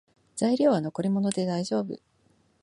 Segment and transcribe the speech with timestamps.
[0.35, 2.01] 材料は残り物でだいじょうぶ